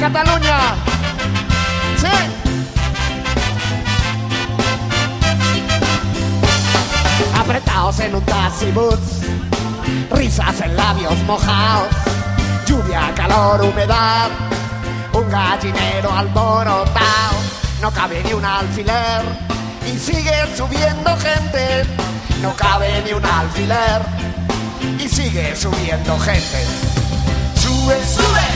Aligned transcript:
Cataluña. 0.00 0.58
Sí. 1.96 2.08
Apretados 7.38 8.00
en 8.00 8.14
un 8.14 8.22
taxi 8.22 8.70
bus, 8.72 8.98
risas 10.10 10.60
en 10.62 10.76
labios 10.76 11.16
mojados, 11.26 11.88
lluvia, 12.66 13.12
calor, 13.14 13.62
humedad, 13.62 14.30
un 15.12 15.30
gallinero 15.30 16.12
alborotado, 16.12 17.36
no 17.80 17.90
cabe 17.92 18.22
ni 18.24 18.32
un 18.32 18.44
alfiler 18.44 19.22
y 19.86 19.98
sigue 19.98 20.56
subiendo 20.56 21.16
gente, 21.18 21.84
no 22.42 22.54
cabe 22.56 23.02
ni 23.04 23.12
un 23.12 23.24
alfiler 23.24 24.02
y 24.98 25.08
sigue 25.08 25.54
subiendo 25.54 26.18
gente. 26.18 26.64
Sube, 27.54 27.96
sube, 28.04 28.53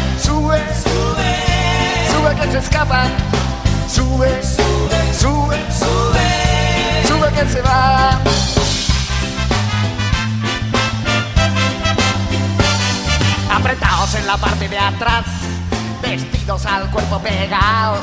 sube, 0.49 0.63
sube, 0.83 2.13
sube 2.13 2.35
que 2.37 2.53
se 2.53 2.59
escapa, 2.59 3.05
sube, 3.87 4.43
sube, 4.43 5.15
sube, 5.15 5.57
sube, 5.71 7.07
sube 7.07 7.33
que 7.33 7.49
se 7.53 7.61
va. 7.61 8.19
Apretados 13.55 14.15
en 14.15 14.27
la 14.27 14.37
parte 14.39 14.69
de 14.69 14.79
atrás, 14.79 15.25
vestidos 16.01 16.65
al 16.65 16.91
cuerpo 16.91 17.19
pegados, 17.19 18.01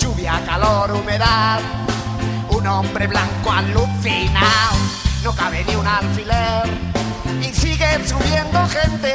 lluvia, 0.00 0.42
calor, 0.44 0.90
humedad, 0.92 1.60
un 2.50 2.66
hombre 2.66 3.06
blanco 3.06 3.52
alucinado, 3.52 4.76
no 5.22 5.32
cabe 5.34 5.64
ni 5.64 5.76
un 5.76 5.86
alfiler 5.86 7.01
sigue 7.82 8.08
subiendo 8.08 8.68
gente, 8.68 9.12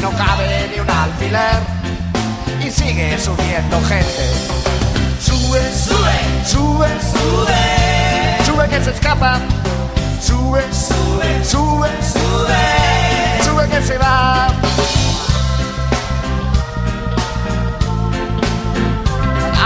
no 0.00 0.10
cabe 0.12 0.70
ni 0.72 0.80
un 0.80 0.90
alfiler 0.90 1.60
y 2.64 2.70
sigue 2.70 3.18
subiendo 3.18 3.80
gente. 3.82 4.30
Sube, 5.20 5.60
sube, 5.74 6.44
sube, 6.44 6.88
sube, 7.12 8.44
sube 8.44 8.68
que 8.68 8.84
se 8.84 8.90
escapa, 8.90 9.40
sube, 10.20 10.62
sube, 10.72 11.44
sube, 11.44 11.88
sube, 12.02 13.42
sube 13.44 13.68
que 13.68 13.82
se 13.82 13.98
va. 13.98 14.48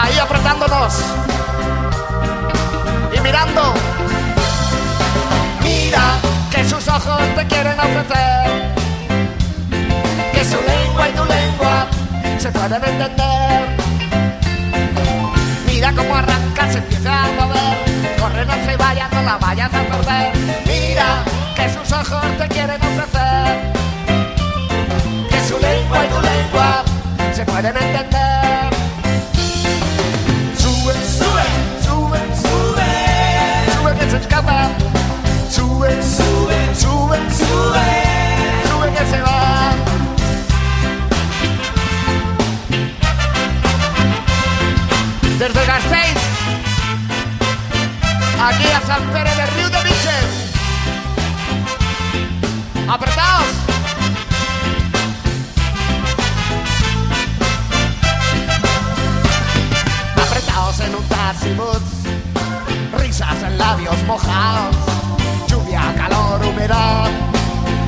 Ahí 0.02 0.18
apretándonos 0.18 0.94
y 3.14 3.20
mirando. 3.20 3.74
Mira 5.62 6.21
que 6.52 6.68
sus 6.68 6.86
ojos 6.86 7.20
te 7.34 7.46
quieren 7.46 7.80
ofrecer, 7.80 8.74
que 10.34 10.44
su 10.44 10.58
lengua 10.60 11.08
y 11.08 11.12
tu 11.12 11.24
lengua 11.24 11.86
se 12.38 12.52
pueden 12.52 12.84
entender. 12.84 13.76
Mira 15.66 15.92
cómo 15.92 16.14
arranca, 16.14 16.70
se 16.70 16.78
empieza 16.78 17.24
a 17.24 17.32
mover, 17.32 18.18
corre, 18.20 18.44
no 18.44 18.54
se 18.66 18.76
vaya, 18.76 19.08
no 19.12 19.22
la 19.22 19.38
vayas 19.38 19.70
a 19.72 19.82
perder. 19.82 20.32
Mira 20.66 21.24
que 21.56 21.70
sus 21.70 21.90
ojos 21.90 22.22
te 22.38 22.48
quieren 22.48 22.80
ofrecer, 22.82 23.72
que 25.30 25.40
su 25.48 25.58
lengua 25.58 26.04
y 26.04 26.08
tu 26.08 26.20
lengua 26.20 26.84
se 27.32 27.44
pueden 27.46 27.76
entender. 27.78 28.70
Sube, 30.58 30.92
sube, 31.18 31.46
sube, 31.86 32.18
sube, 32.42 32.88
sube 33.74 33.94
que 33.98 34.10
se 34.10 34.16
escapa. 34.18 34.91
Sube, 35.82 36.00
sube, 36.00 36.74
sube, 36.76 37.18
sube, 37.36 37.88
sube 38.68 38.88
que 38.92 39.04
se 39.10 39.20
va. 39.20 39.74
Desde 45.40 45.66
Gasteiz, 45.66 46.18
aquí 48.40 48.66
a 48.68 48.80
San 48.86 49.02
Pérez 49.10 49.36
de 49.36 49.46
Río 49.46 49.70
de 49.70 49.82
Biches. 49.82 50.28
Apretaos. 52.88 53.52
Apretados 60.14 60.78
en 60.78 60.94
un 60.94 61.04
taxi 61.08 61.52
bus, 61.54 61.82
risas 63.00 63.42
en 63.42 63.58
labios 63.58 64.00
mojados, 64.06 64.76
calor, 65.94 66.44
humedad, 66.44 67.10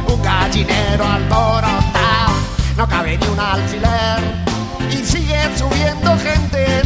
un 0.07 0.23
gallinero 0.23 1.05
alborotado, 1.05 2.35
no 2.77 2.89
cabe 2.89 3.19
ni 3.19 3.27
un 3.27 3.39
alfiler. 3.39 4.19
Y 4.91 5.05
sigue 5.05 5.41
subiendo 5.57 6.17
gente, 6.19 6.83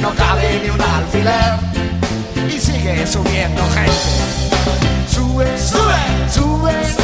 no 0.00 0.10
cabe 0.14 0.60
ni 0.62 0.70
un 0.70 0.80
alfiler. 0.80 1.58
Y 2.48 2.58
sigue 2.60 3.06
subiendo 3.06 3.62
gente. 3.70 3.92
Sube, 5.08 5.46
sube, 5.58 5.94
sube, 6.28 6.72
sube, 6.86 7.01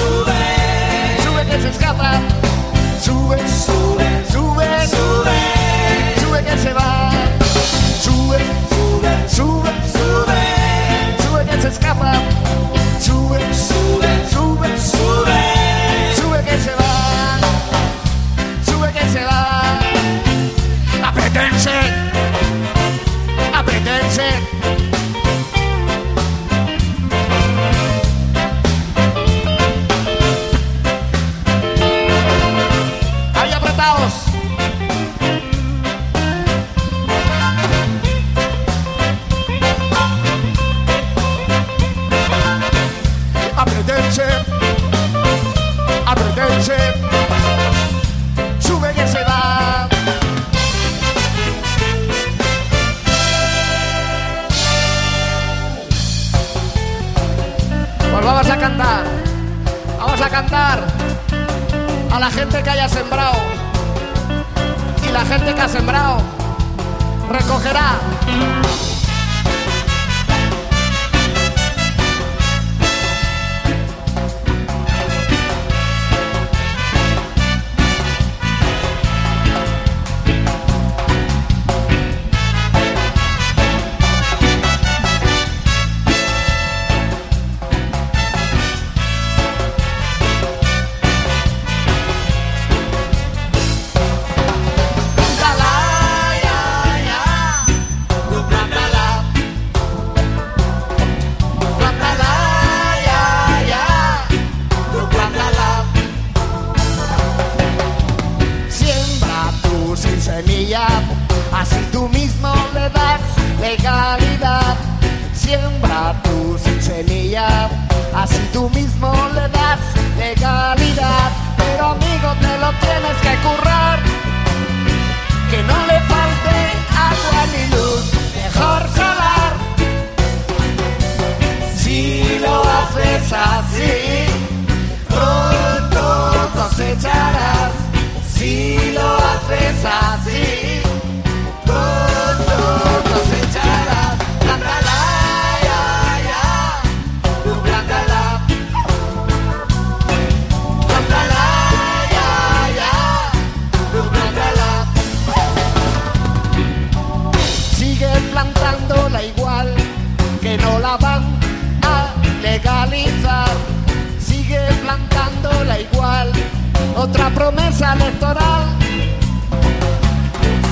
promesa 167.78 167.92
electoral. 167.94 168.66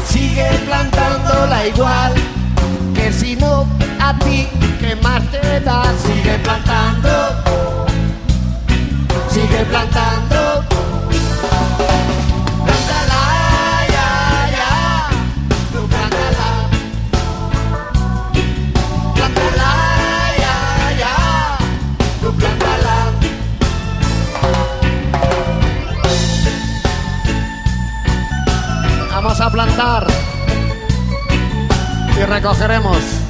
Sigue 0.08 0.48
plantándola 0.66 1.66
igual, 1.66 2.14
que 2.94 3.12
si 3.12 3.36
no 3.36 3.66
a 4.00 4.18
ti, 4.18 4.48
que 4.80 4.96
más 4.96 5.22
te 5.30 5.60
da? 5.60 5.84
Sigue 6.04 6.38
plantando, 6.38 7.44
sigue 9.30 9.64
plantando. 9.66 10.45
A 29.40 29.50
plantar 29.50 30.06
y 32.16 32.24
recogeremos. 32.24 33.25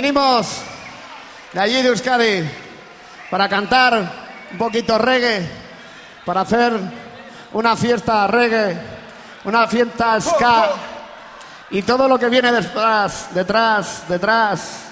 Vinimos 0.00 0.62
de 1.52 1.60
allí 1.60 1.82
de 1.82 1.88
Euskadi 1.88 2.50
para 3.30 3.46
cantar 3.50 4.10
un 4.50 4.56
poquito 4.56 4.96
reggae, 4.96 5.46
para 6.24 6.40
hacer 6.40 6.72
una 7.52 7.76
fiesta 7.76 8.26
reggae, 8.26 8.80
una 9.44 9.68
fiesta 9.68 10.18
ska 10.18 10.70
y 11.68 11.82
todo 11.82 12.08
lo 12.08 12.18
que 12.18 12.30
viene 12.30 12.50
detrás, 12.50 13.34
detrás, 13.34 14.08
detrás. 14.08 14.84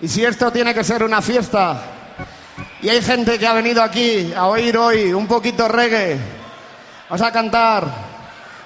Y 0.00 0.08
si 0.08 0.22
esto 0.22 0.52
tiene 0.52 0.74
que 0.74 0.84
ser 0.84 1.02
una 1.02 1.22
fiesta 1.22 1.80
y 2.82 2.90
hay 2.90 3.00
gente 3.00 3.38
que 3.38 3.46
ha 3.46 3.54
venido 3.54 3.82
aquí 3.82 4.34
a 4.36 4.48
oír 4.48 4.76
hoy 4.76 5.14
un 5.14 5.26
poquito 5.26 5.66
reggae, 5.66 6.41
vamos 7.12 7.28
a 7.28 7.30
cantar, 7.30 7.86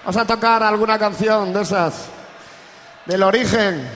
vamos 0.05 0.17
a 0.17 0.25
tocar 0.25 0.63
alguna 0.63 0.97
canción 0.97 1.53
de 1.53 1.63
esas 1.63 2.07
del 3.05 3.25
origen. 3.25 3.91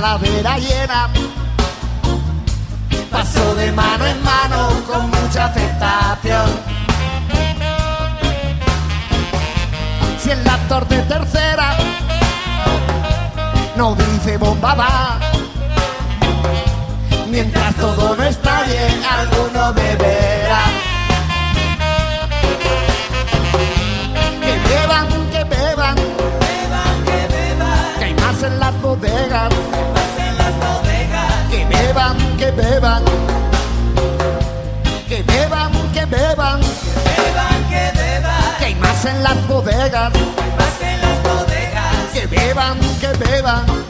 Calavera 0.00 0.56
llena 0.58 1.10
pasó 3.10 3.54
de 3.54 3.70
mano 3.72 4.06
en 4.06 4.22
mano 4.22 4.68
con 4.86 5.10
mucha 5.10 5.44
aceptación. 5.44 6.48
Si 10.18 10.30
el 10.30 10.48
actor 10.48 10.88
de 10.88 11.02
tercera 11.02 11.76
no 13.76 13.94
dice 13.94 14.38
bomba 14.38 14.74
va, 14.74 15.20
mientras 17.28 17.74
todo 17.74 18.16
no 18.16 18.22
está 18.22 18.62
bien, 18.62 19.04
alguno 19.04 19.74
beberá. 19.74 20.89
Que 32.80 32.86
beban, 32.86 33.04
que 35.08 35.22
beban, 35.22 35.72
que 35.90 36.06
beban, 36.06 36.60
que 37.68 37.92
beban, 37.98 38.58
que 38.58 38.64
hay 38.64 38.74
más 38.76 39.04
en 39.04 39.22
las 39.22 39.48
bodegas. 39.48 40.10
más 40.12 40.80
en 40.80 41.00
las 41.02 41.22
bodegas, 41.22 41.94
Que 42.14 42.26
beban, 42.26 42.78
que 43.00 43.08
beban. 43.18 43.89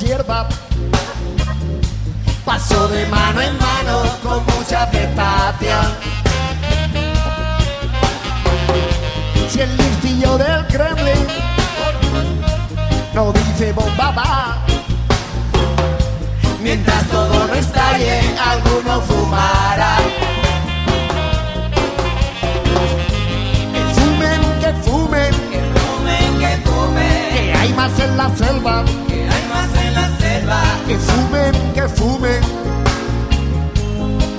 Hierba. 0.00 0.48
Pasó 2.44 2.88
de 2.88 3.06
mano 3.06 3.40
en 3.40 3.56
mano 3.58 4.02
con 4.22 4.44
mucha 4.46 4.82
aceptación. 4.84 5.86
Si 9.48 9.60
el 9.60 9.76
listillo 9.76 10.38
del 10.38 10.66
Kremlin 10.66 11.26
no 13.14 13.32
dice 13.32 13.72
bomba 13.72 14.10
va, 14.12 14.58
mientras 16.62 17.04
todo 17.08 17.46
no 17.46 17.54
estalle, 17.54 18.20
alguno 18.38 19.00
fumará. 19.02 19.96
Que 23.72 23.82
fumen, 23.94 24.40
que 24.60 24.72
fumen, 24.82 25.34
que 25.50 25.60
fumen, 25.78 26.38
que 26.38 26.68
fumen, 26.68 27.34
que 27.34 27.54
hay 27.54 27.72
más 27.74 27.98
en 28.00 28.16
la 28.16 28.36
selva. 28.36 28.84
Que 30.50 30.98
fumen, 30.98 31.52
que 31.74 31.88
fumen, 31.88 32.40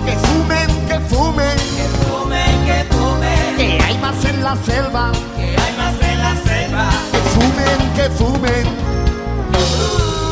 que 0.05 0.11
fumen, 0.27 0.69
que 0.89 0.99
fumen, 1.07 1.57
que 1.77 1.87
fumen, 2.03 2.65
que 2.65 2.83
fumen, 2.93 3.55
que 3.55 3.79
hay 3.81 3.97
más 3.99 4.25
en 4.25 4.43
la 4.43 4.55
selva. 4.57 5.11
que 5.37 5.55
hay 5.57 5.77
más 5.77 5.95
en 6.01 6.21
la 6.21 6.35
selva. 6.43 6.89
Que 7.13 7.19
fumen, 7.33 7.93
que 7.95 8.09
fumen. 8.17 8.65
Uh, 9.53 10.30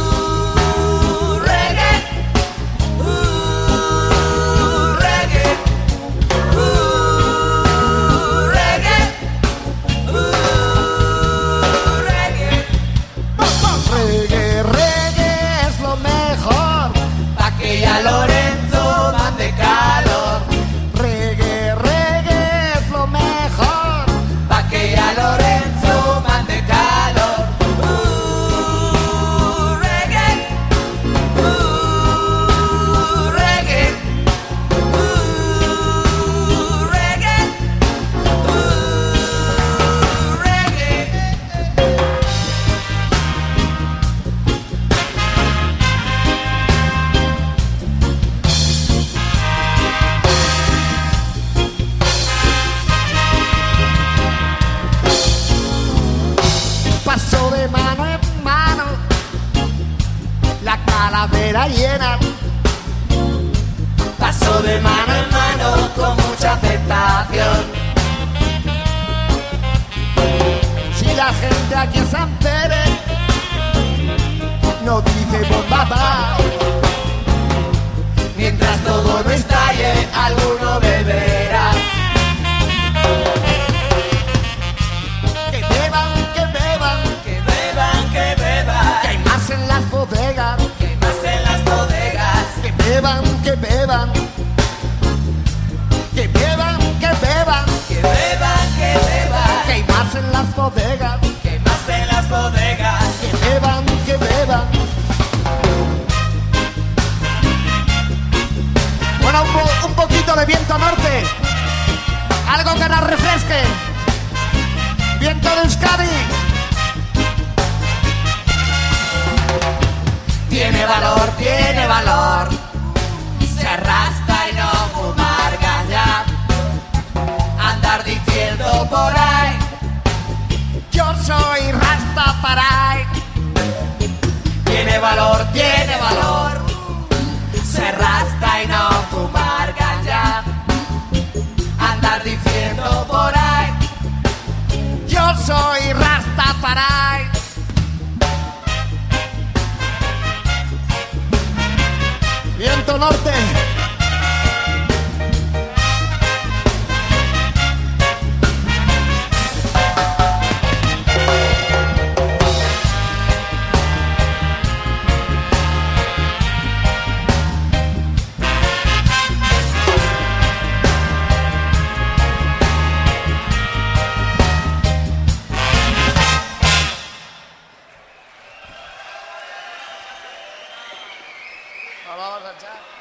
Vamos 182.17 182.43
a 182.43 182.53
echar. 182.53 182.99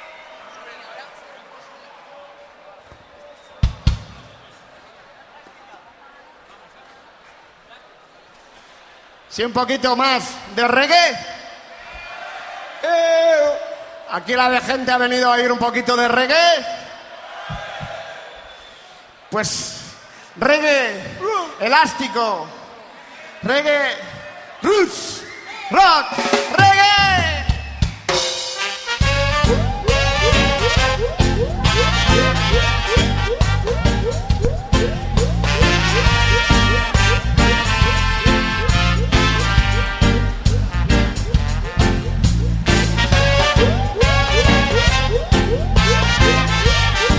Sí, 9.30 9.44
un 9.44 9.52
poquito 9.52 9.96
más 9.96 10.24
de 10.54 10.68
reggae. 10.68 11.10
Eh, 12.82 13.58
aquí 14.10 14.34
la 14.34 14.60
gente 14.60 14.90
ha 14.90 14.98
venido 14.98 15.30
a 15.30 15.34
oír 15.36 15.52
un 15.52 15.58
poquito 15.58 15.96
de 15.96 16.08
reggae. 16.08 16.66
Pues 19.30 19.80
reggae 20.36 21.18
elástico, 21.60 22.46
reggae 23.42 23.96
roots, 24.62 25.22
rock, 25.70 26.06
reggae. 26.56 26.97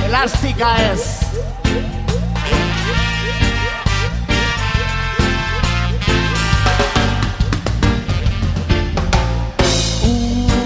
Elástica 0.06 0.92
es. 0.92 1.20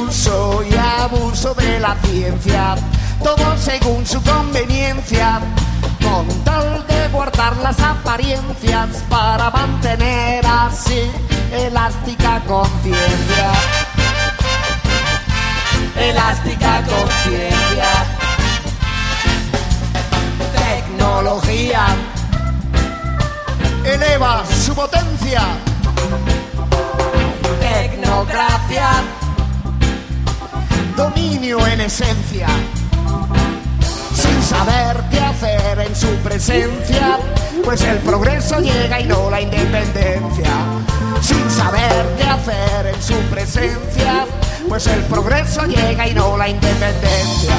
Uso 0.08 0.63
y 0.63 0.76
abuso 0.76 1.54
de 1.54 1.80
la 1.80 1.96
ciencia, 2.04 2.76
todo 3.24 3.58
según 3.58 4.06
su 4.06 4.22
conveniencia, 4.22 5.40
con 6.02 6.28
tal 6.44 6.86
de 6.88 7.08
guardar 7.10 7.56
las 7.58 7.80
apariencias 7.80 8.90
para 9.10 9.50
mantener 9.50 10.46
así 10.46 11.10
elástica 11.52 12.42
conciencia. 12.46 13.52
Elástica 15.98 16.84
conciencia. 16.84 17.90
Tecnología 20.54 21.86
eleva 23.86 24.44
su 24.46 24.74
potencia. 24.76 25.42
Tecnocracia, 27.62 28.90
dominio 30.96 31.66
en 31.68 31.82
esencia. 31.82 32.48
Sin 34.13 34.43
saber 34.43 35.04
qué 35.12 35.19
hacer 35.19 35.80
en 35.80 35.95
su 35.95 36.08
presencia, 36.17 37.19
pues 37.63 37.82
el 37.82 37.97
progreso 37.99 38.60
llega 38.60 38.99
y 38.99 39.06
no 39.06 39.30
la 39.30 39.41
independencia. 39.41 40.52
Sin 41.21 41.49
saber 41.49 42.06
qué 42.17 42.23
hacer 42.23 42.88
en 42.93 43.02
su 43.02 43.15
presencia, 43.32 44.26
pues 44.67 44.88
el 44.88 45.02
progreso 45.04 45.65
llega 45.65 46.08
y 46.08 46.13
no 46.13 46.38
la 46.38 46.49
independencia. 46.49 47.56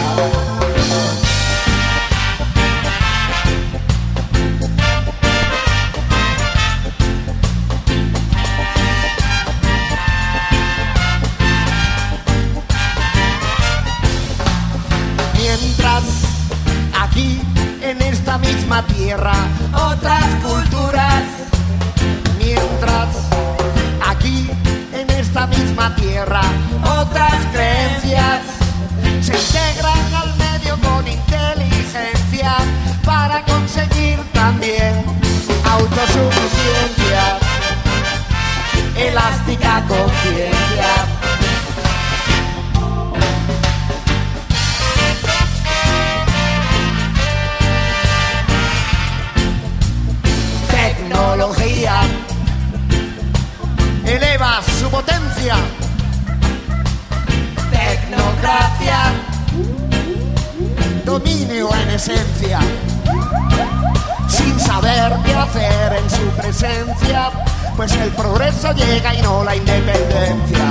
Pues 67.77 67.93
el 67.97 68.11
progreso 68.11 68.73
llega 68.73 69.15
y 69.15 69.23
no 69.23 69.45
la 69.45 69.57
independencia. 69.57 70.65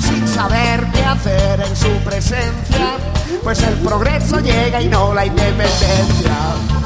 Sin 0.00 0.28
saber 0.28 0.86
qué 0.92 1.04
hacer 1.04 1.60
en 1.60 1.76
su 1.76 1.90
presencia, 2.04 2.96
pues 3.42 3.62
el 3.62 3.74
progreso 3.74 4.40
llega 4.40 4.80
y 4.80 4.88
no 4.88 5.14
la 5.14 5.26
independencia. 5.26 6.77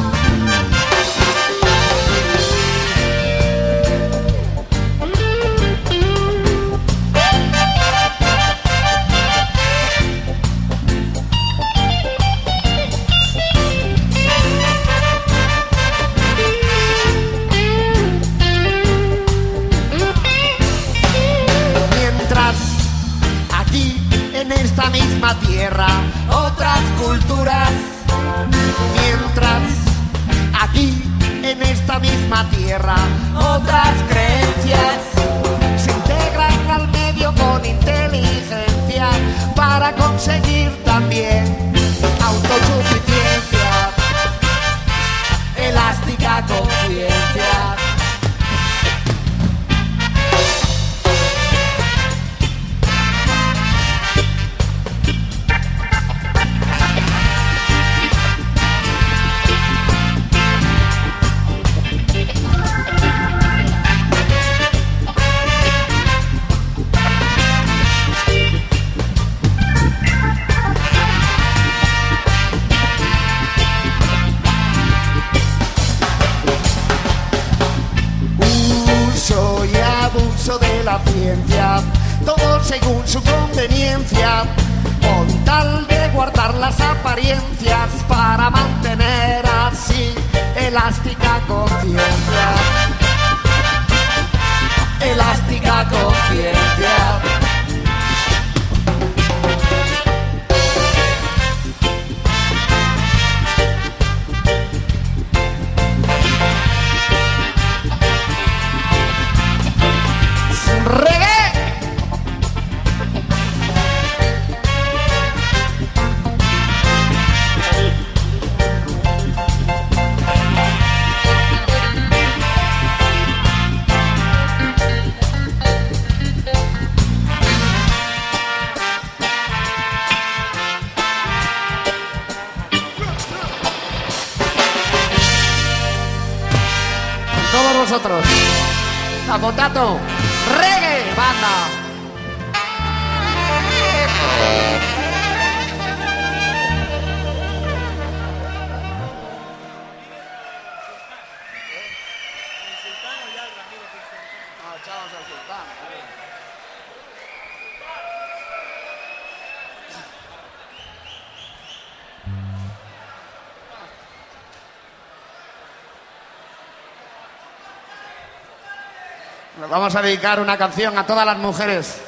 Vamos 169.72 169.96
a 169.96 170.02
dedicar 170.02 170.38
una 170.38 170.58
canción 170.58 170.98
a 170.98 171.06
todas 171.06 171.24
las 171.24 171.38
mujeres 171.38 171.98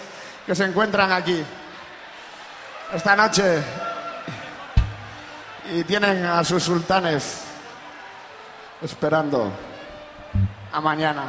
que 0.45 0.55
se 0.55 0.65
encuentran 0.67 1.11
aquí 1.11 1.43
esta 2.93 3.17
noche 3.17 3.63
y 5.73 5.83
tienen 5.85 6.27
a 6.27 6.45
sus 6.45 6.63
sultanes 6.63 7.45
esperando 8.83 9.51
a 10.73 10.81
mañana. 10.83 11.23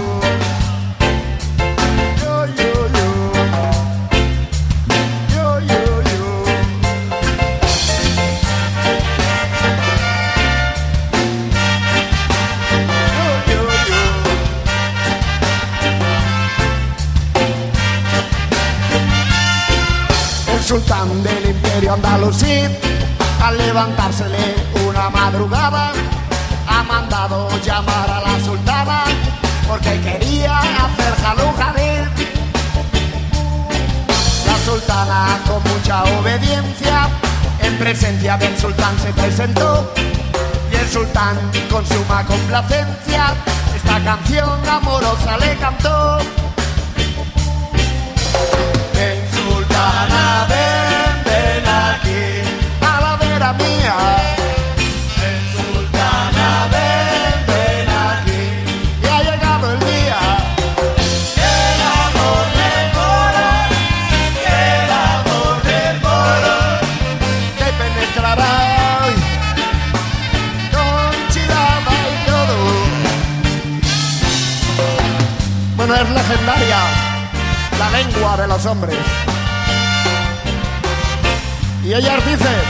El 20.53 20.63
sultán 20.65 21.23
del 21.23 21.51
imperio 21.51 21.95
andalusí, 21.95 22.69
al 23.43 23.57
levantársele 23.59 24.55
una 24.89 25.11
madrugada, 25.11 25.93
ha 26.67 26.83
mandado 26.83 27.49
llamar 27.63 28.11
a 28.11 28.21
la 28.21 28.45
sultana 28.45 29.05
porque 29.67 30.01
quería 30.01 30.59
hacer 30.59 31.15
jalujadín. 31.23 32.09
La 34.47 34.59
sultana 34.65 35.39
con 35.47 35.63
mucha 35.73 36.05
obediencia, 36.19 37.09
en 37.63 37.79
presencia 37.79 38.37
del 38.37 38.59
sultán 38.59 38.99
se 38.99 39.13
presentó 39.13 39.93
y 40.73 40.77
el 40.77 40.89
sultán 40.89 41.37
con 41.71 41.87
suma 41.87 42.25
complacencia 42.27 43.35
esta 43.75 44.01
canción 44.05 44.69
amorosa 44.69 45.39
le 45.39 45.57
cantó. 45.57 46.19
Hombres. 78.67 78.99
Y 81.85 81.95
ellas 81.95 82.25
dicen, 82.27 82.61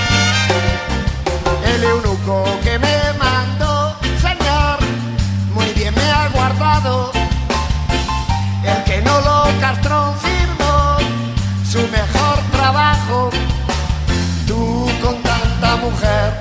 el 1.65 1.85
eunuco 1.85 2.45
que 2.63 2.79
me 2.79 2.97
mandó, 3.19 3.97
señor, 4.21 4.79
muy 5.53 5.67
bien 5.75 5.95
me 5.95 6.11
ha 6.11 6.29
guardado. 6.29 7.11
El 8.65 8.85
que 8.85 9.03
no 9.03 9.21
lo 9.21 9.45
castró 9.61 10.15
firmó 10.21 10.99
su 11.69 11.81
mejor 11.89 12.39
trabajo. 12.53 13.31
Tú 14.47 14.89
con 15.03 15.21
tanta 15.23 15.77
mujer, 15.77 16.41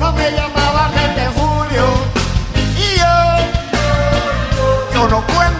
no 0.00 0.12
me 0.12 0.30
llamabas 0.30 0.92
desde 0.94 1.26
julio. 1.38 1.84
Y 2.76 2.98
yo, 3.00 3.16
yo 4.94 5.08
no 5.08 5.26
cuento 5.26 5.57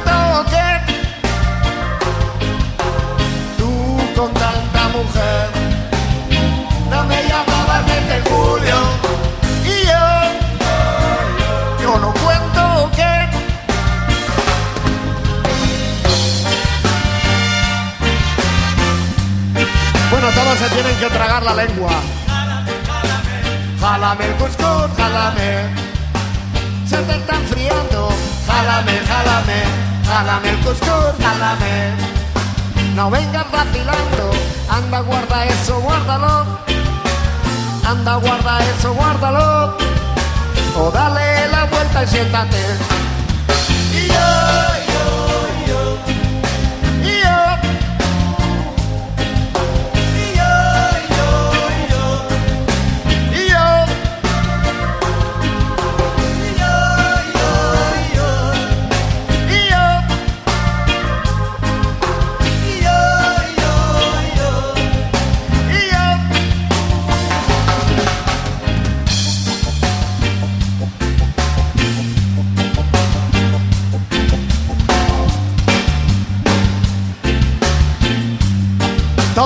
se 20.56 20.68
tienen 20.70 20.96
que 20.98 21.06
tragar 21.06 21.42
la 21.42 21.54
lengua 21.54 21.92
jálame 23.80 24.26
el 24.26 24.34
cuscús 24.34 24.88
jálame 24.96 25.50
se 26.86 26.96
te 26.96 27.16
está 27.16 27.34
enfriando 27.36 28.08
jálame 28.46 28.92
jálame 29.06 29.62
jálame 30.06 30.50
el 30.50 30.56
cuscús 30.58 31.14
jálame 31.20 32.18
no 32.98 33.08
vengas 33.10 33.48
vacilando, 33.52 34.32
anda 34.68 34.98
guarda 35.02 35.44
eso, 35.44 35.80
guárdalo. 35.80 36.46
Anda 37.86 38.16
guarda 38.16 38.58
eso, 38.58 38.92
guárdalo. 38.92 39.78
O 40.76 40.90
dale 40.90 41.46
la 41.46 41.64
vuelta 41.66 42.02
y 42.02 42.06
siéntate. 42.08 42.58
Y 43.92 44.08
yo, 44.08 44.87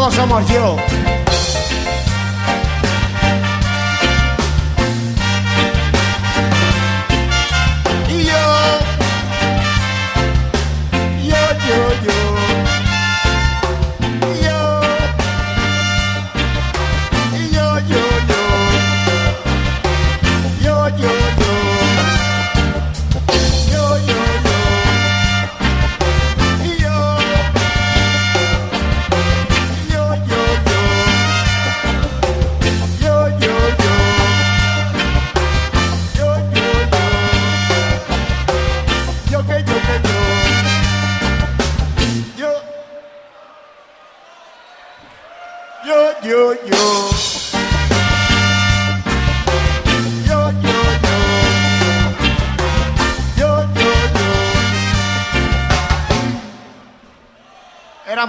Todos 0.02 0.14
somos 0.14 0.44
yo. 0.48 1.11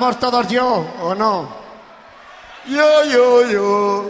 cantamos 0.04 0.20
todos 0.20 0.48
yo, 0.50 0.86
¿o 1.02 1.16
no? 1.16 1.48
Yo, 2.66 3.04
yo, 3.06 3.48
yo. 3.48 4.06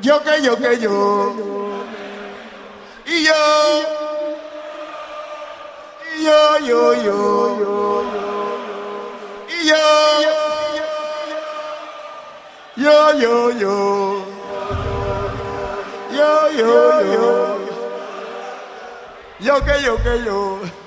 Yo 0.00 0.22
que 0.22 0.42
yo 0.42 0.56
que 0.56 0.78
yo. 0.78 1.32
Y 3.06 3.24
yo. 3.24 3.32
Y 6.14 6.24
yo, 6.24 6.58
yo, 6.58 6.94
yo. 6.94 7.58
yo. 7.58 8.04
Y 9.48 9.68
yo. 9.68 9.76
Yo, 12.76 13.14
yo, 13.14 13.50
yo. 13.52 14.24
Yo, 16.12 16.50
yo, 16.50 17.00
yo. 17.12 17.58
Yo 19.40 19.64
que 19.64 19.82
yo 19.82 20.02
que 20.02 20.24
yo. 20.24 20.81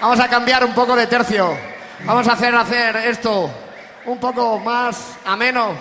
Vamos 0.00 0.20
a 0.20 0.28
cambiar 0.28 0.64
un 0.64 0.74
poco 0.74 0.96
de 0.96 1.06
tercio. 1.06 1.56
Vamos 2.04 2.26
a 2.26 2.32
hacer 2.32 2.54
hacer 2.54 2.96
esto 2.96 3.50
un 4.06 4.18
poco 4.18 4.58
más 4.58 5.18
ameno, 5.24 5.74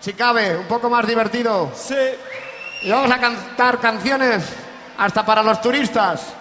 si 0.00 0.14
cabe, 0.14 0.56
un 0.56 0.66
poco 0.66 0.88
más 0.88 1.06
divertido. 1.06 1.72
Sí. 1.74 1.94
Y 2.82 2.90
vamos 2.90 3.10
a 3.10 3.18
cantar 3.18 3.80
canciones 3.80 4.44
hasta 4.96 5.26
para 5.26 5.42
los 5.42 5.60
turistas. 5.60 6.34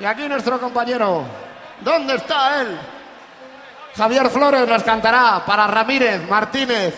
Y 0.00 0.04
aquí 0.04 0.28
nuestro 0.28 0.60
compañero, 0.60 1.24
¿dónde 1.80 2.16
está 2.16 2.62
él? 2.62 2.78
Javier 4.00 4.30
Flores 4.30 4.66
nos 4.66 4.82
cantará 4.82 5.44
para 5.44 5.66
Ramírez, 5.66 6.26
Martínez 6.26 6.94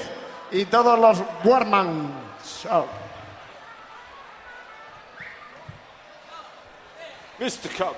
y 0.52 0.66
todos 0.66 0.96
los 0.96 1.18
Warman. 1.42 2.12
Mr. 7.40 7.70
Cup. 7.76 7.96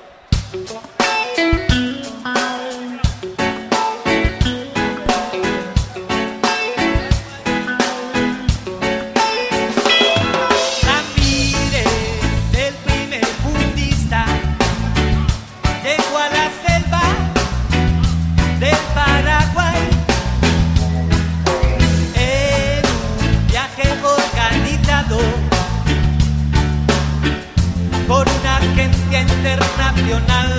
internacional, 29.45 30.51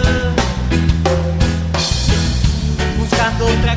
buscando 2.99 3.45
otra 3.45 3.75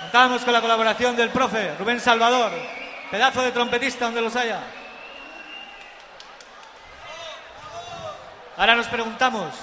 Contábamos 0.00 0.42
con 0.42 0.52
la 0.52 0.60
colaboración 0.60 1.14
del 1.14 1.30
profe 1.30 1.76
Rubén 1.76 2.00
Salvador, 2.00 2.50
pedazo 3.10 3.42
de 3.42 3.52
trompetista 3.52 4.06
donde 4.06 4.20
los 4.20 4.34
haya. 4.34 4.60
Ahora 8.56 8.74
nos 8.74 8.88
preguntamos 8.88 9.54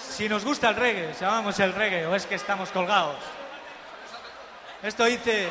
si 0.00 0.28
nos 0.28 0.44
gusta 0.44 0.68
el 0.68 0.76
reggae, 0.76 1.14
si 1.14 1.24
amamos 1.24 1.58
el 1.60 1.72
reggae 1.72 2.06
o 2.06 2.14
es 2.14 2.26
que 2.26 2.34
estamos 2.36 2.70
colgados. 2.70 3.16
Esto 4.82 5.04
dice 5.04 5.48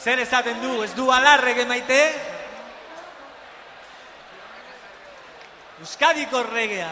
Zer 0.00 0.18
esaten 0.18 0.60
du, 0.60 0.82
ez 0.82 0.92
du 0.94 1.06
alarrege 1.12 1.64
maite 1.64 2.00
Euskadiko 5.80 6.42
regea 6.42 6.90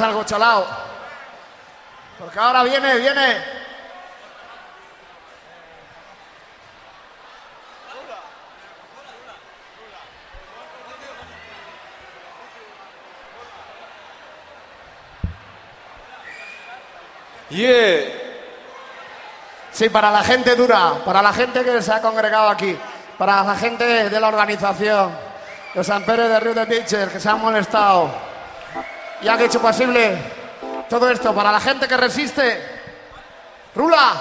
algo 0.00 0.24
chalao. 0.24 0.66
Porque 2.18 2.38
ahora 2.38 2.62
viene, 2.62 2.96
viene. 2.98 3.56
Yeah. 17.50 18.26
Sí, 19.70 19.88
para 19.88 20.10
la 20.10 20.24
gente 20.24 20.56
dura, 20.56 20.94
para 21.04 21.22
la 21.22 21.32
gente 21.32 21.62
que 21.62 21.82
se 21.82 21.92
ha 21.92 22.00
congregado 22.00 22.48
aquí, 22.48 22.76
para 23.18 23.44
la 23.44 23.54
gente 23.54 24.08
de 24.08 24.20
la 24.20 24.28
organización, 24.28 25.12
de 25.74 25.84
San 25.84 26.02
Pedro 26.04 26.28
de 26.28 26.40
Río 26.40 26.54
de 26.54 26.66
Piches, 26.66 27.10
que 27.10 27.20
se 27.20 27.28
han 27.28 27.40
molestado 27.40 28.25
y 29.22 29.28
han 29.28 29.40
hecho 29.40 29.60
posible 29.60 30.16
todo 30.88 31.10
esto 31.10 31.34
para 31.34 31.52
la 31.52 31.60
gente 31.60 31.88
que 31.88 31.96
resiste. 31.96 32.80
Rula, 33.74 34.12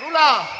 Rula. 0.00 0.57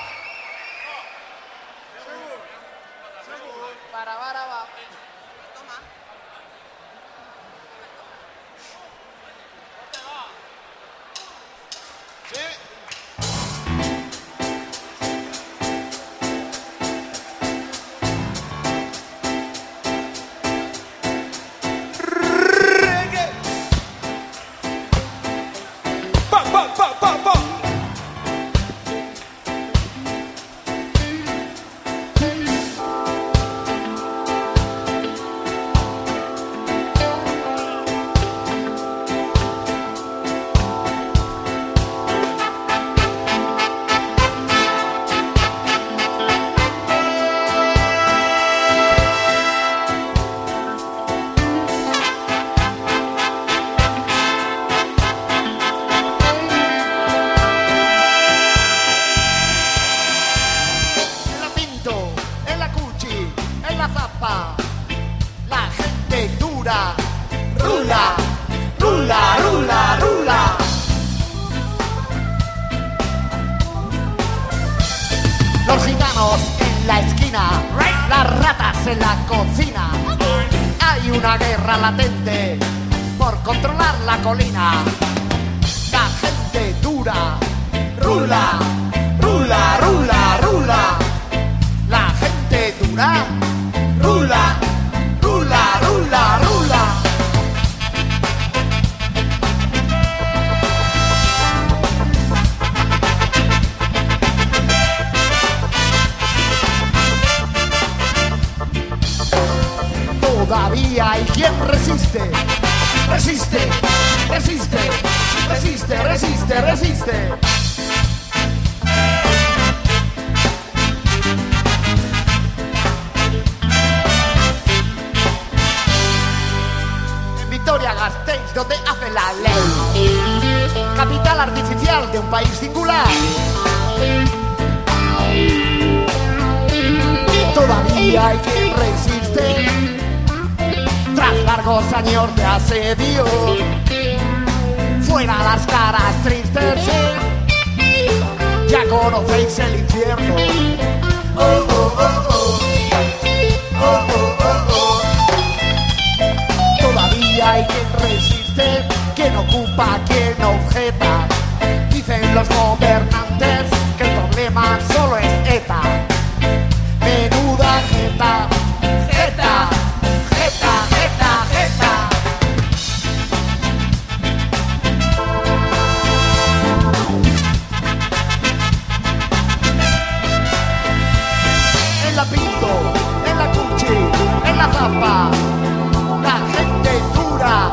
la 184.97 186.39
gente 186.55 186.91
dura, 187.15 187.71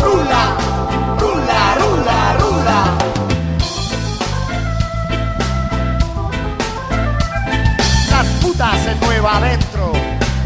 rula, 0.00 0.56
rula, 1.18 1.74
rula, 1.80 2.36
rula. 2.38 2.78
Las 8.10 8.26
putas 8.40 8.86
en 8.86 9.00
Nueva 9.00 9.36
Adentro, 9.36 9.92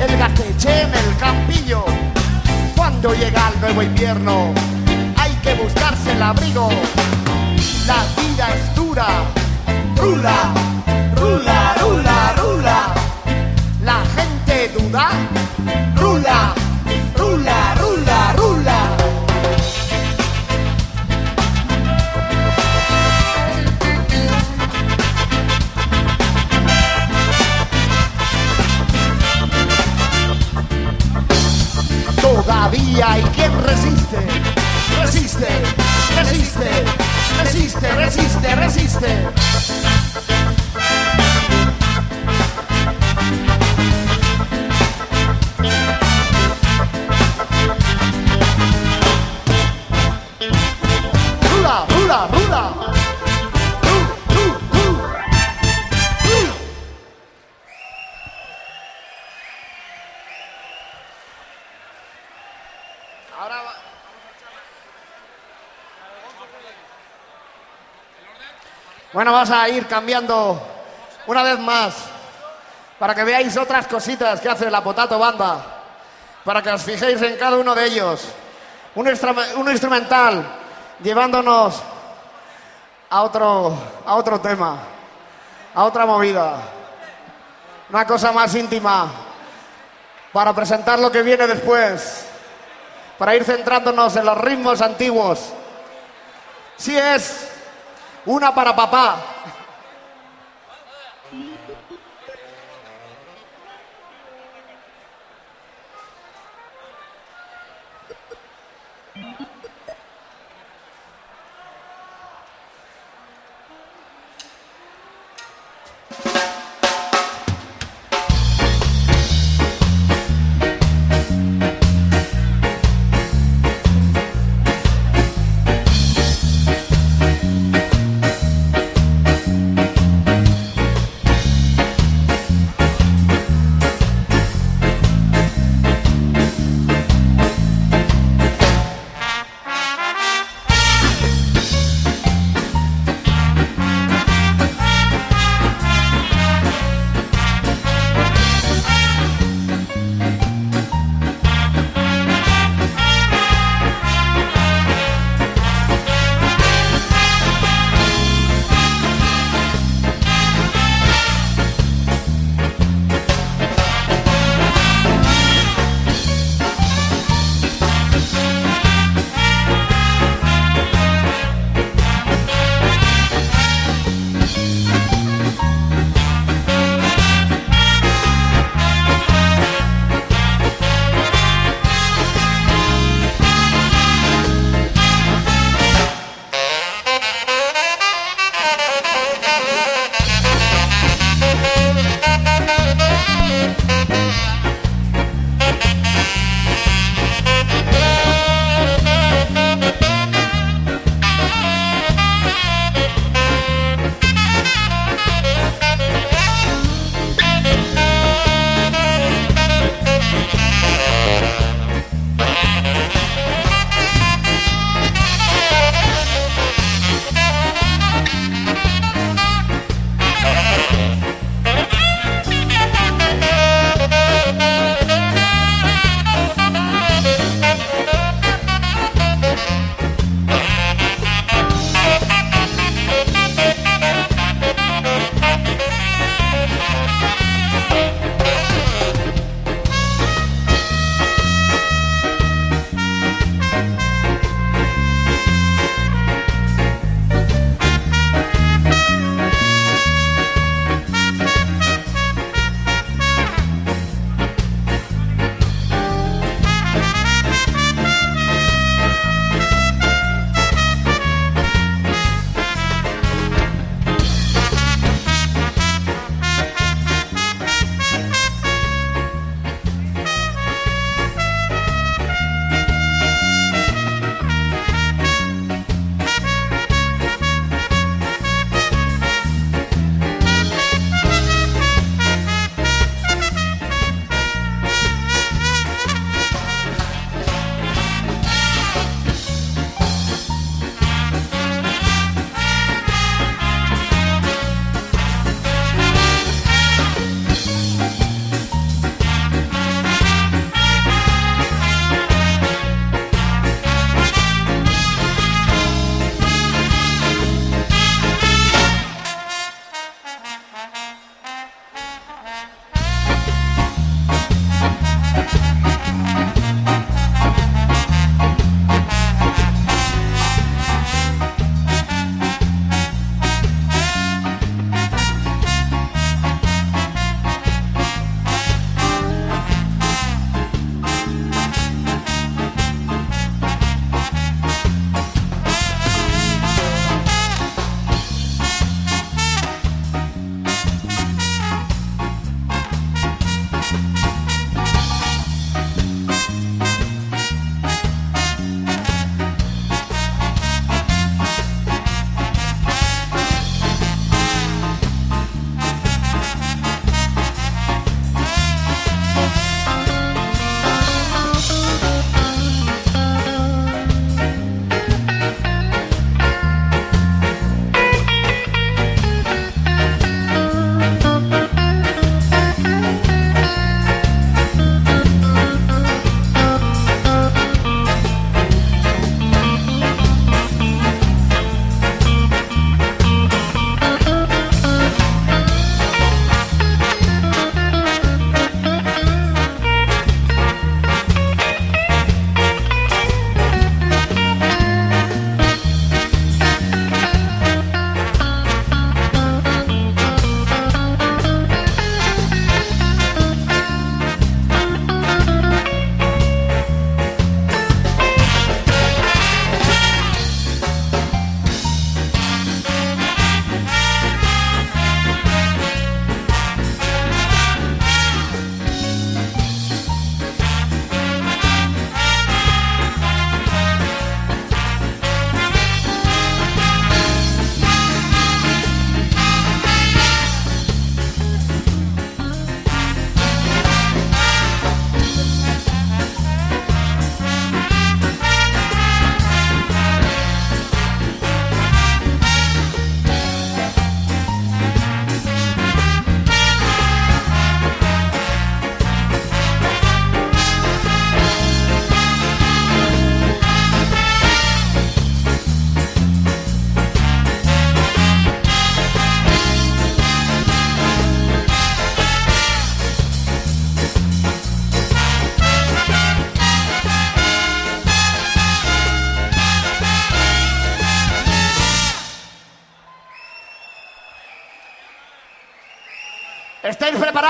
el 0.01 0.17
gateche 0.17 0.83
en 0.83 0.95
el 0.95 1.17
campillo. 1.19 1.85
Cuando 2.77 3.15
llega 3.15 3.51
el 3.55 3.61
nuevo 3.61 3.83
invierno, 3.83 4.55
hay 5.17 5.33
que 5.43 5.55
buscarse 5.55 6.13
el 6.13 6.23
abrigo. 6.23 6.69
La 7.87 8.05
vida 8.21 8.49
es 8.55 8.75
dura, 8.75 9.07
rula, 9.97 10.53
rula, 11.17 11.75
rula, 11.81 12.35
rula. 12.37 12.88
Rula, 14.91 16.55
rula, 17.15 17.75
rula, 17.77 18.33
rula. 18.37 18.97
Todavía 32.23 33.13
hay 33.13 33.23
quien 33.35 33.53
resiste, 33.63 34.19
resiste, 35.03 35.49
resiste, 36.17 36.85
resiste, 37.43 37.95
resiste, 37.95 38.55
resiste. 38.57 39.09
Rula, 39.27 39.58
Bueno, 69.19 69.33
vamos 69.33 69.51
a 69.51 69.69
ir 69.69 69.85
cambiando 69.89 70.63
una 71.27 71.43
vez 71.43 71.59
más 71.59 71.93
para 73.01 73.17
que 73.17 73.25
veáis 73.25 73.57
otras 73.57 73.89
cositas 73.89 74.41
que 74.41 74.49
hace 74.49 74.71
la 74.71 74.81
Potato 74.81 75.19
Banda, 75.19 75.61
para 76.45 76.63
que 76.63 76.71
os 76.71 76.81
fijéis 76.81 77.21
en 77.23 77.37
cada 77.37 77.57
uno 77.57 77.75
de 77.75 77.85
ellos. 77.85 78.29
Un, 78.95 79.09
un 79.57 79.71
instrumental 79.73 80.47
llevándonos 81.03 81.83
a 83.11 83.23
otro, 83.23 83.77
a 84.07 84.15
otro 84.15 84.41
tema, 84.41 84.79
a 85.75 85.83
otra 85.83 86.07
movida, 86.07 86.61
una 87.91 88.07
cosa 88.07 88.31
más 88.31 88.55
íntima, 88.55 89.11
para 90.33 90.53
presentar 90.53 91.01
lo 91.01 91.11
que 91.11 91.23
viene 91.23 91.49
después 91.49 92.25
para 93.19 93.35
ir 93.35 93.43
centrándonos 93.43 94.15
en 94.15 94.25
los 94.25 94.39
ritmos 94.39 94.81
antiguos. 94.81 95.41
Si 96.77 96.97
es 96.97 97.58
una 98.29 98.55
para 98.55 98.77
papá. 98.77 99.38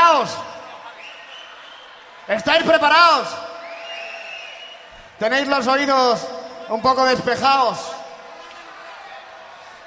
preparados? 0.09 0.31
¿Estáis 2.29 2.63
preparados? 2.65 3.29
¿Tenéis 5.19 5.49
los 5.49 5.67
oídos 5.67 6.21
un 6.69 6.81
poco 6.81 7.05
despejados? 7.05 7.79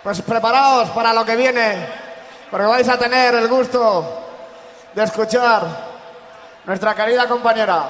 Pues 0.04 0.22
preparaos 0.22 0.90
para 0.90 1.14
lo 1.14 1.24
que 1.24 1.36
viene, 1.36 1.88
porque 2.50 2.66
vais 2.66 2.90
a 2.90 2.98
tener 2.98 3.36
el 3.36 3.48
gusto 3.48 4.24
de 4.94 5.04
escuchar 5.04 5.64
nuestra 6.66 6.94
querida 6.94 7.28
compañera 7.28 7.86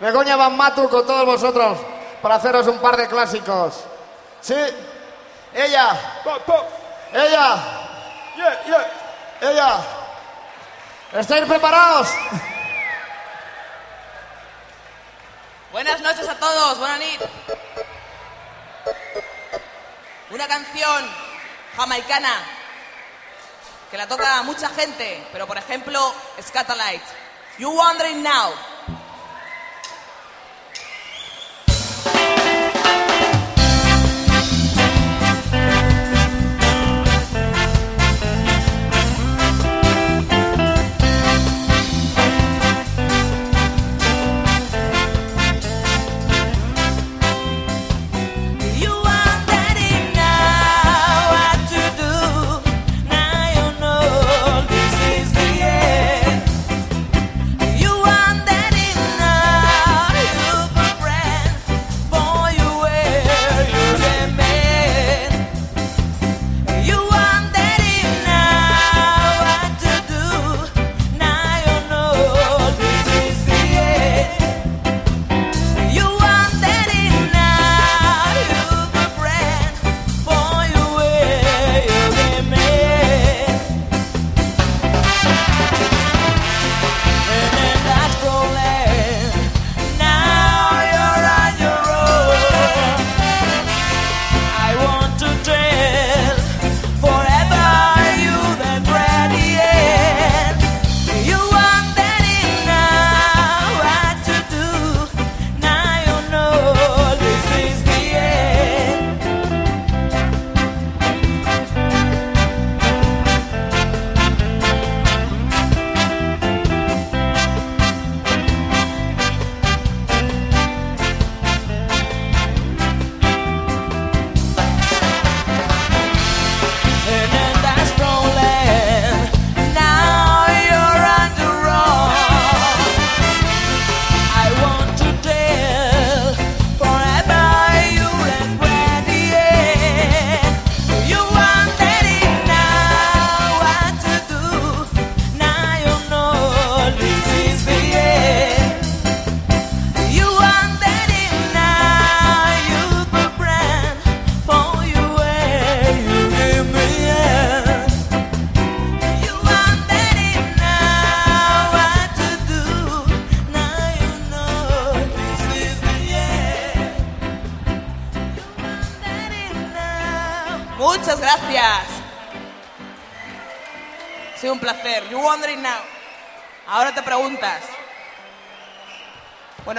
Begoña 0.00 0.36
Van 0.36 0.56
Matu 0.56 0.88
con 0.88 1.06
todos 1.06 1.24
vosotros 1.24 1.78
para 2.22 2.36
haceros 2.36 2.66
un 2.66 2.78
par 2.78 2.96
de 2.96 3.06
clásicos. 3.06 3.84
¿Sí? 4.40 4.54
Ella. 5.54 5.96
Ella. 7.12 7.58
Ella. 9.40 10.05
¿Estáis 11.18 11.46
preparados? 11.46 12.08
Buenas 15.72 16.02
noches 16.02 16.28
a 16.28 16.34
todos, 16.34 16.78
buenas 16.78 16.98
noches. 16.98 17.30
Una 20.28 20.46
canción 20.46 21.10
jamaicana 21.74 22.34
que 23.90 23.96
la 23.96 24.06
toca 24.06 24.40
a 24.40 24.42
mucha 24.42 24.68
gente, 24.68 25.26
pero 25.32 25.46
por 25.46 25.56
ejemplo, 25.56 26.14
Scatalite. 26.42 27.06
You 27.56 27.70
wondering 27.70 28.22
now. 28.22 28.52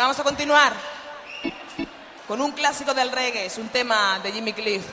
vamos 0.08 0.20
a 0.22 0.24
continuar 0.24 0.72
con 2.30 2.40
un 2.40 2.54
clásico 2.54 2.94
del 2.94 3.12
reggae, 3.12 3.48
es 3.48 3.58
un 3.58 3.68
tema 3.68 4.18
de 4.24 4.32
Jimmy 4.32 4.54
Cliff, 4.54 4.86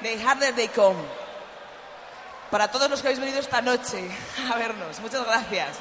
de 0.00 0.20
Harder 0.20 0.52
They 0.56 0.66
Come. 0.70 1.00
Para 2.50 2.68
todos 2.68 2.90
los 2.90 3.00
que 3.00 3.06
habéis 3.06 3.20
venido 3.20 3.38
esta 3.38 3.62
noche 3.62 4.10
a 4.52 4.56
vernos, 4.56 4.98
muchas 4.98 5.24
gracias. 5.24 5.76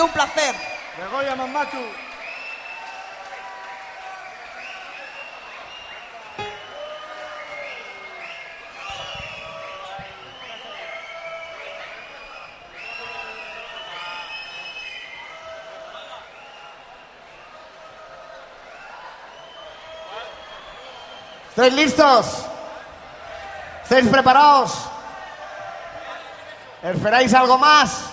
Sido 0.00 0.06
un 0.06 0.12
placer. 0.12 0.54
Begoña 0.96 1.36
Mamatu. 1.36 1.76
¿Estáis 21.50 21.72
listos? 21.74 22.46
¿Estáis 23.82 24.08
preparados? 24.08 24.72
¿Esperáis 26.82 27.34
algo 27.34 27.58
más? 27.58 28.09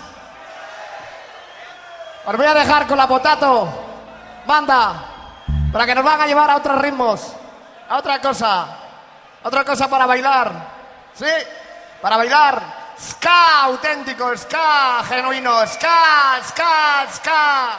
Os 2.26 2.36
voy 2.36 2.46
a 2.46 2.54
dejar 2.54 2.86
con 2.86 2.98
la 2.98 3.06
potato, 3.06 3.68
banda, 4.46 4.92
para 5.72 5.86
que 5.86 5.94
nos 5.94 6.04
van 6.04 6.20
a 6.20 6.26
llevar 6.26 6.50
a 6.50 6.56
otros 6.56 6.80
ritmos, 6.80 7.32
a 7.88 7.96
otra 7.96 8.20
cosa, 8.20 8.66
otra 9.42 9.64
cosa 9.64 9.88
para 9.88 10.06
bailar, 10.06 10.52
¿sí? 11.14 11.26
Para 12.02 12.16
bailar 12.16 12.78
ska 12.98 13.62
auténtico, 13.64 14.36
ska 14.36 15.02
genuino, 15.08 15.66
ska, 15.66 16.40
ska, 16.42 17.06
ska. 17.12 17.78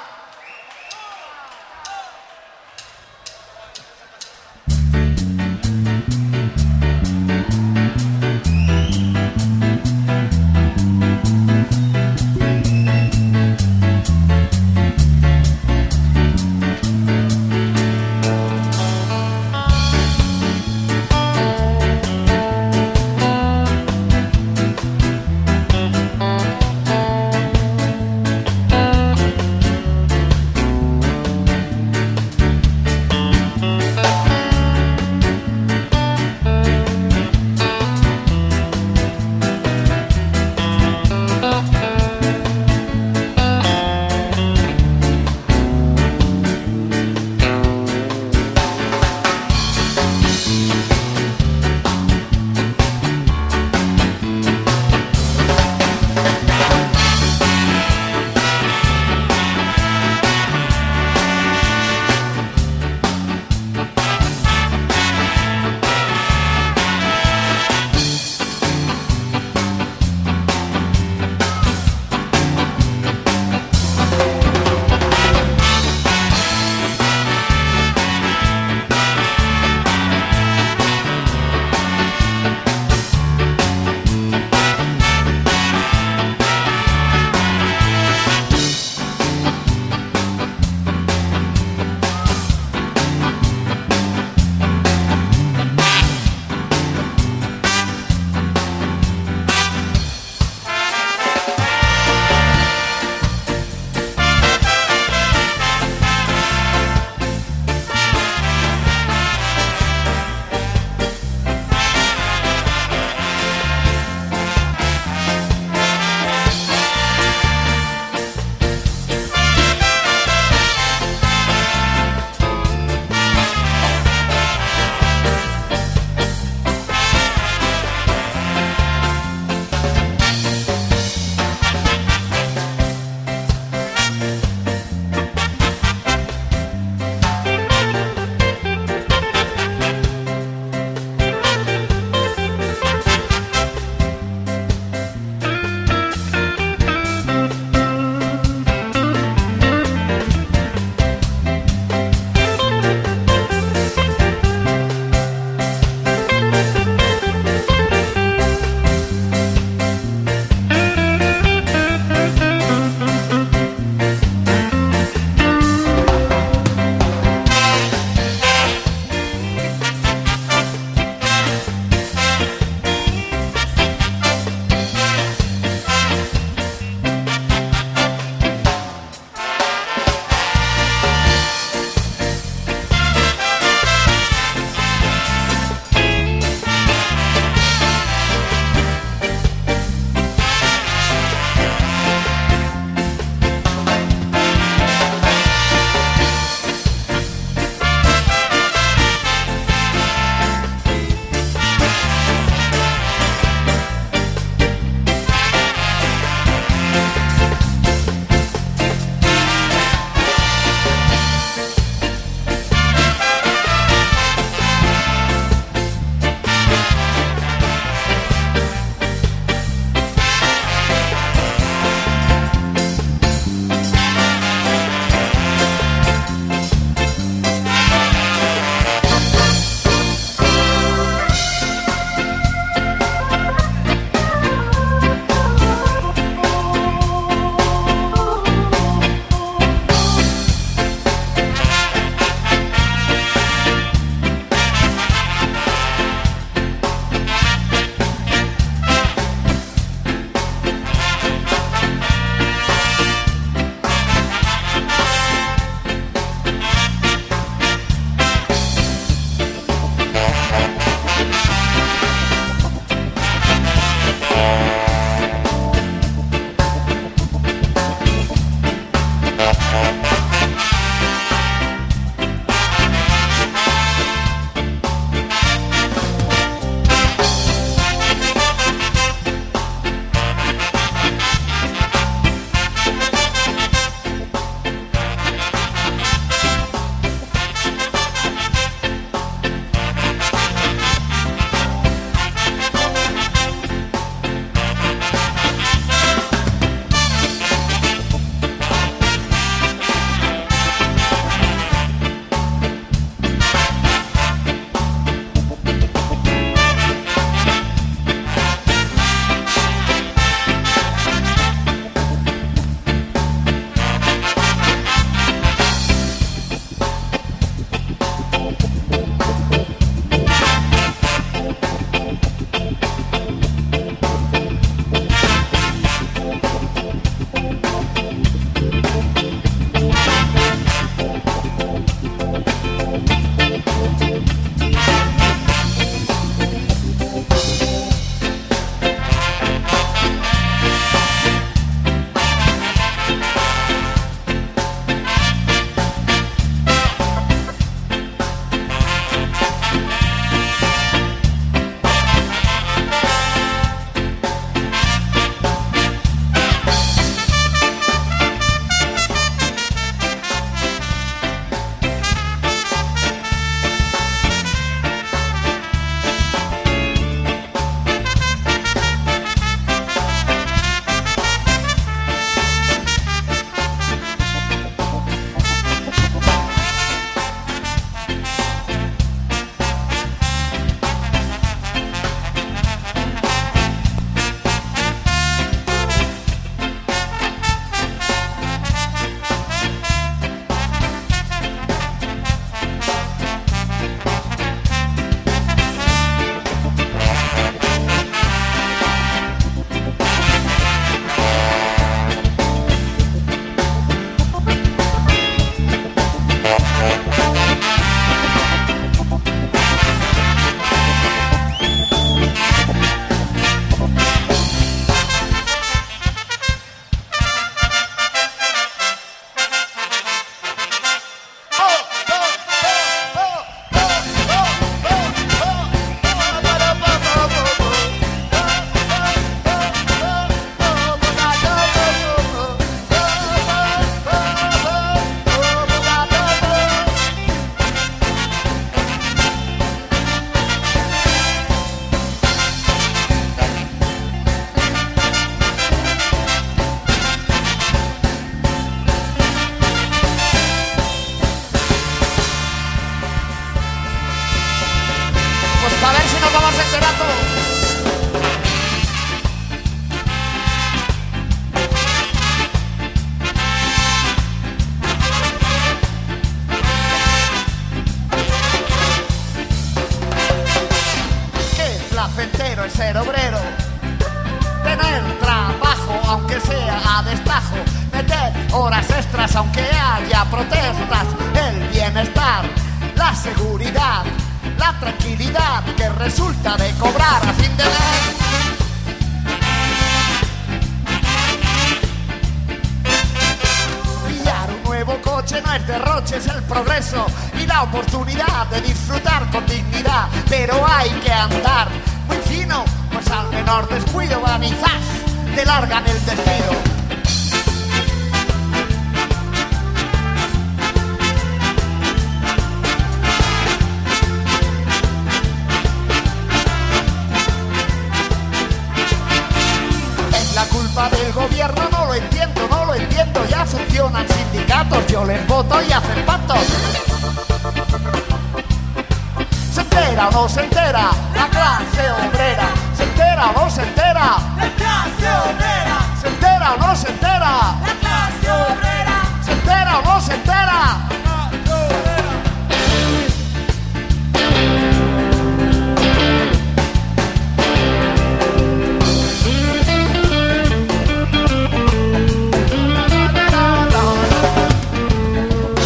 Entera 529.99 530.07
o 530.07 530.11
no 530.23 530.29
se 530.29 530.41
entera? 530.41 530.91
La 531.13 531.27
clase 531.27 531.91
obrera. 531.91 532.47
¿Se 532.73 532.83
entera 532.83 533.29
o 533.31 533.33
no 533.33 533.49
se 533.49 533.61
entera? 533.63 534.17
La 534.37 534.49
clase 534.55 535.09
obrera, 535.27 535.77
¿Se 536.01 536.07
entera 536.07 536.53
o 536.53 536.57
no 536.57 536.75
se 536.75 536.87
entera? 536.87 537.31
la 537.65 537.73
clase 537.81 538.31
obrera, 538.31 539.01
¿Se 539.21 539.31
entera 539.33 539.79
o 539.79 539.81
no 539.83 539.99
se 540.01 540.13
entera? 540.13 540.77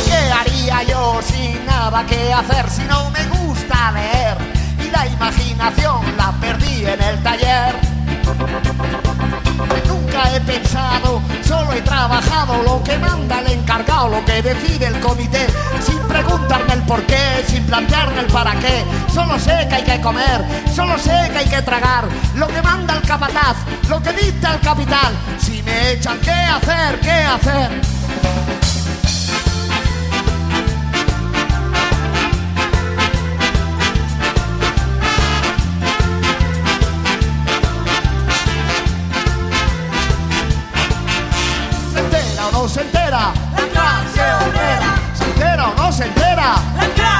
¿Qué 0.06 0.32
haría 0.32 0.84
yo 0.84 1.20
sin 1.22 1.66
nada 1.66 2.06
que 2.06 2.34
hacer 2.34 2.70
si 2.70 2.84
no 2.86 3.10
me 3.12 3.23
Y 3.84 4.90
la 4.92 5.06
imaginación 5.06 6.16
la 6.16 6.32
perdí 6.40 6.86
en 6.86 7.02
el 7.02 7.22
taller. 7.22 7.76
Nunca 9.86 10.34
he 10.34 10.40
pensado, 10.40 11.22
solo 11.46 11.74
he 11.74 11.82
trabajado 11.82 12.64
lo 12.64 12.82
que 12.82 12.98
manda 12.98 13.42
el 13.42 13.48
encargado, 13.48 14.08
lo 14.08 14.24
que 14.24 14.42
decide 14.42 14.88
el 14.88 14.98
comité, 15.02 15.48
sin 15.82 16.00
preguntarme 16.08 16.76
el 16.76 16.82
por 16.84 17.04
qué, 17.04 17.44
sin 17.46 17.62
plantearme 17.66 18.22
el 18.22 18.28
para 18.28 18.54
qué. 18.56 18.86
Solo 19.14 19.38
sé 19.38 19.68
que 19.68 19.76
hay 19.76 19.84
que 19.84 20.00
comer, 20.00 20.46
solo 20.74 20.98
sé 20.98 21.30
que 21.34 21.40
hay 21.40 21.50
que 21.50 21.62
tragar, 21.64 22.06
lo 22.36 22.48
que 22.48 22.62
manda 22.62 22.94
el 22.94 23.02
capataz, 23.02 23.58
lo 23.90 24.02
que 24.02 24.14
dicta 24.14 24.54
el 24.54 24.62
capital. 24.62 25.14
Si 25.40 25.62
me 25.62 25.92
echan, 25.92 26.18
¿qué 26.20 26.32
hacer? 26.32 27.02
¿Qué 27.02 27.12
hacer? 27.12 27.82
No 42.64 42.70
se 42.70 42.80
entera? 42.80 43.34
La 43.58 43.68
clase 43.74 44.22
obrera. 44.48 44.96
¿Se 45.14 45.26
entera 45.26 45.68
o 45.68 45.74
no 45.76 45.92
se 45.92 46.06
entera? 46.06 46.56
la 46.78 46.88
clase 46.96 47.13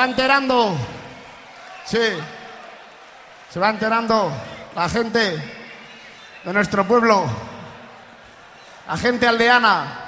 va 0.00 0.06
enterando. 0.06 0.76
Sí. 1.84 1.98
Se 3.52 3.60
va 3.60 3.68
enterando 3.68 4.32
la 4.74 4.88
gente 4.88 5.20
de 6.42 6.52
nuestro 6.52 6.86
pueblo. 6.86 7.26
La 8.88 8.96
gente 8.96 9.26
aldeana. 9.26 10.06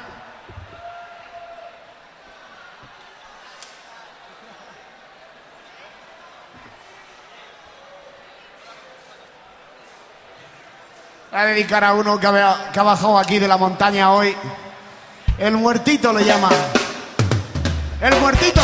Voy 11.31 11.41
a 11.41 11.45
dedicar 11.45 11.85
a 11.85 11.93
uno 11.93 12.19
que 12.19 12.27
ha, 12.27 12.71
que 12.73 12.81
ha 12.81 12.83
bajado 12.83 13.19
aquí 13.19 13.39
de 13.39 13.49
la 13.49 13.59
montaña 13.59 14.13
hoy. 14.13 14.35
El 15.37 15.55
muertito 15.57 16.13
le 16.15 16.25
llama. 16.25 16.51
El 18.01 18.21
muertito. 18.21 18.63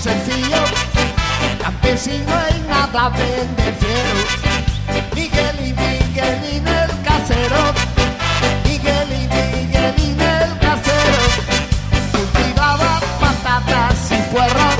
sencillo, 0.00 0.64
antes 1.62 2.00
si 2.00 2.18
no 2.18 2.34
hay 2.34 2.64
nada 2.66 3.10
vende. 3.10 3.76
Miguel 5.14 5.56
y 5.58 5.72
Miguel 5.74 6.40
y 6.50 6.56
en 6.56 6.68
el 6.68 6.90
casero, 7.02 7.62
Miguel 8.64 9.08
y 9.12 9.28
Miguel 9.28 9.94
y 9.98 10.10
en 10.12 10.20
el 10.20 10.58
casero, 10.58 11.22
cultivaba 12.12 13.00
patatas 13.20 14.10
y 14.10 14.22
puerros, 14.32 14.76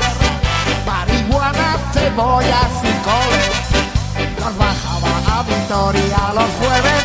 marihuana, 0.87 1.77
cebollas 1.93 2.73
y 2.83 2.93
col. 3.05 4.43
Los 4.43 4.57
bajaba 4.57 5.39
a 5.39 5.43
Victoria 5.43 6.33
los 6.33 6.49
jueves, 6.59 7.03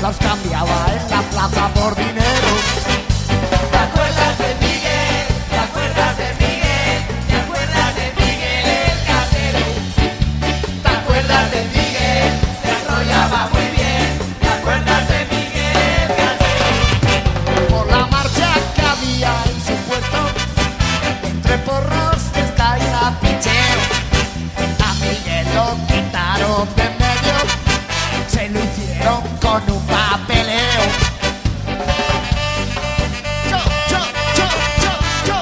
los 0.00 0.16
cambiaba 0.18 0.86
en 0.92 1.10
la 1.10 1.22
plaza 1.22 1.68
por 1.74 1.96
dinero. 1.96 3.05
Con 29.60 29.72
un 29.74 29.86
papeleo. 29.86 30.82
Cho, 33.48 33.58
cho, 33.90 34.00
cho. 34.36 35.38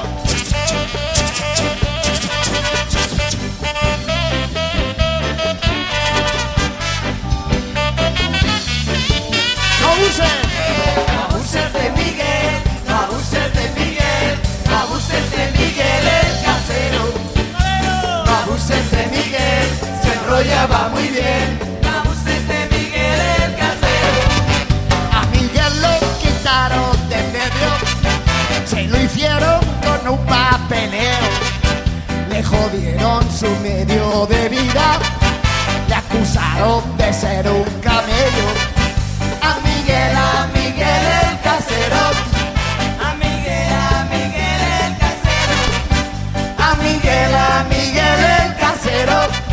¡No 9.81 9.87
abusen! 9.91 10.37
No 11.13 11.23
abuses 11.23 11.73
de 11.73 11.89
Miguel, 11.91 12.63
no 12.87 12.95
abuses 12.95 13.53
de 13.53 13.69
Miguel, 13.79 14.39
no 14.69 14.77
abuses 14.77 15.31
de 15.31 15.51
Miguel 15.59 16.03
el 16.21 16.45
casero. 16.45 17.03
No 18.25 18.31
abuses 18.31 18.91
de 18.91 19.07
Miguel, 19.07 19.67
se 20.01 20.13
enrollaba 20.13 20.89
muy 20.89 21.07
bien. 21.09 21.54
le 32.29 32.43
jodieron 32.43 33.23
su 33.31 33.49
medio 33.61 34.25
de 34.27 34.49
vida, 34.49 34.99
le 35.87 35.95
acusaron 35.95 36.97
de 36.97 37.13
ser 37.13 37.47
un 37.49 37.63
camello. 37.81 38.47
A 39.41 39.55
Miguel, 39.63 40.15
a 40.15 40.47
Miguel 40.53 41.05
el 41.23 41.39
casero. 41.41 42.03
A 43.07 43.13
Miguel, 43.15 43.71
a 43.71 44.03
Miguel 44.11 44.61
el 44.83 44.97
casero. 45.03 45.59
A 46.57 46.75
Miguel, 46.75 47.33
a 47.35 47.65
Miguel 47.69 48.21
el 48.41 48.55
casero. 48.55 49.44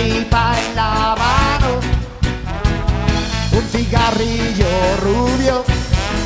Estripa 0.00 0.54
en 0.58 0.76
la 0.76 1.14
mano. 1.18 1.80
Un 3.52 3.68
cigarrillo 3.70 4.68
rubio 5.02 5.64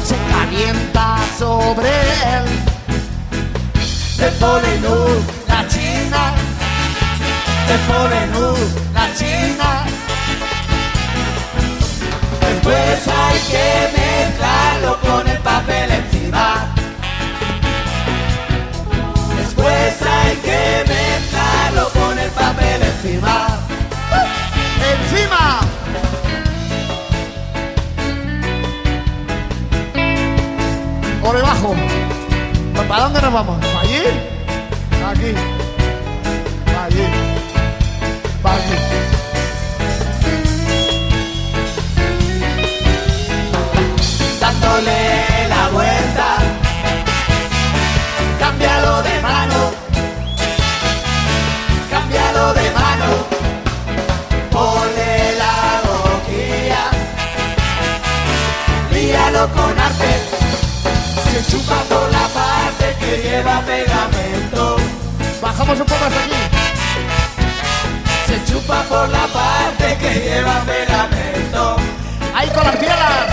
se 0.04 0.16
calienta 0.30 1.18
sobre 1.38 1.88
él. 1.88 2.44
Le 4.18 4.28
pone 4.42 4.76
luz 4.78 5.24
la 5.48 5.66
china, 5.68 6.34
le 7.68 7.76
pone 7.90 8.26
luz 8.38 8.70
la 8.92 9.06
china. 9.18 9.84
Después 12.40 13.08
hay 13.08 13.38
que 13.50 13.66
mezclarlo 13.98 15.00
con 15.00 15.28
el 15.28 15.38
papel 15.38 15.90
encima. 15.90 16.74
Después 19.36 20.02
hay 20.02 20.36
que 20.36 20.84
mezclarlo 20.88 21.88
con 21.90 22.18
el 22.18 22.30
papel 22.30 22.82
encima. 22.82 23.63
¡Encima! 24.94 25.60
Por 31.22 31.36
debajo. 31.36 31.74
¿Para 32.88 33.04
dónde 33.04 33.22
nos 33.22 33.32
vamos? 33.32 33.64
¿Para 33.64 33.80
allí? 33.80 34.02
Aquí. 35.10 35.34
Para 36.66 36.84
allí. 36.84 37.06
Para 38.42 38.56
aquí. 38.56 39.13
Con 59.42 59.78
arte, 59.78 60.20
se 61.24 61.50
chupa 61.50 61.74
por 61.88 62.10
la 62.12 62.28
parte 62.28 62.96
que 63.00 63.18
lleva 63.18 63.60
pegamento. 63.62 64.76
Bajamos 65.42 65.80
un 65.80 65.86
poco 65.86 66.04
hasta 66.04 66.20
aquí. 66.20 66.34
Se 68.28 68.52
chupa 68.52 68.82
por 68.84 69.08
la 69.08 69.26
parte 69.26 69.98
que 69.98 70.14
lleva 70.20 70.60
pegamento. 70.60 71.76
Ahí 72.32 72.48
con 72.50 72.64
las 72.64 72.76
piernas. 72.76 73.26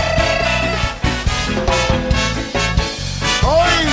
Hoy, 3.44 3.86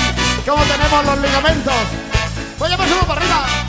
¿cómo 0.48 0.64
tenemos 0.64 1.06
los 1.06 1.19
ligamentos? 1.19 1.73
Ya 2.69 2.77
me 2.77 2.88
subo 2.88 3.06
para 3.07 3.22
arriba. 3.22 3.68